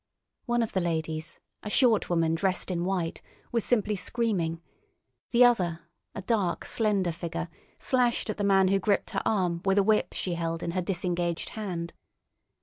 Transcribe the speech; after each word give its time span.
One 0.47 0.63
of 0.63 0.73
the 0.73 0.79
ladies, 0.81 1.39
a 1.61 1.69
short 1.69 2.09
woman 2.09 2.33
dressed 2.33 2.71
in 2.71 2.85
white, 2.85 3.21
was 3.51 3.63
simply 3.63 3.95
screaming; 3.95 4.59
the 5.29 5.45
other, 5.45 5.81
a 6.15 6.23
dark, 6.23 6.65
slender 6.65 7.11
figure, 7.11 7.49
slashed 7.77 8.27
at 8.31 8.37
the 8.37 8.43
man 8.43 8.69
who 8.69 8.79
gripped 8.79 9.11
her 9.11 9.21
arm 9.25 9.61
with 9.63 9.77
a 9.77 9.83
whip 9.83 10.13
she 10.13 10.33
held 10.33 10.63
in 10.63 10.71
her 10.71 10.81
disengaged 10.81 11.49
hand. 11.49 11.93